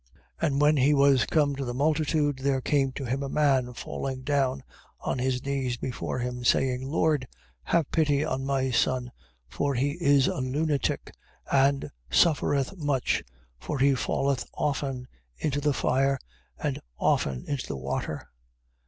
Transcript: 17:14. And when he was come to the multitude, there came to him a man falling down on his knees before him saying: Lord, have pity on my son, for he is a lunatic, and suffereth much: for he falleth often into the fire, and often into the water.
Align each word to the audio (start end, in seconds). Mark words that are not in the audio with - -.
17:14. 0.41 0.47
And 0.47 0.61
when 0.61 0.77
he 0.77 0.93
was 0.95 1.27
come 1.27 1.55
to 1.55 1.63
the 1.63 1.75
multitude, 1.75 2.39
there 2.39 2.59
came 2.59 2.91
to 2.93 3.05
him 3.05 3.21
a 3.21 3.29
man 3.29 3.71
falling 3.75 4.23
down 4.23 4.63
on 5.01 5.19
his 5.19 5.45
knees 5.45 5.77
before 5.77 6.17
him 6.17 6.43
saying: 6.43 6.81
Lord, 6.87 7.27
have 7.65 7.91
pity 7.91 8.25
on 8.25 8.43
my 8.43 8.71
son, 8.71 9.11
for 9.47 9.75
he 9.75 9.99
is 10.03 10.25
a 10.25 10.37
lunatic, 10.37 11.11
and 11.51 11.91
suffereth 12.09 12.75
much: 12.77 13.23
for 13.59 13.77
he 13.77 13.93
falleth 13.93 14.43
often 14.55 15.07
into 15.37 15.61
the 15.61 15.71
fire, 15.71 16.17
and 16.57 16.79
often 16.97 17.45
into 17.45 17.67
the 17.67 17.77
water. 17.77 18.27